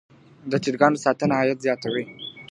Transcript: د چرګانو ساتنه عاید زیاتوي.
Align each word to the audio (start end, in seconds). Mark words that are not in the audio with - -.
د 0.51 0.53
چرګانو 0.63 1.01
ساتنه 1.05 1.33
عاید 1.39 1.59
زیاتوي. 1.65 2.05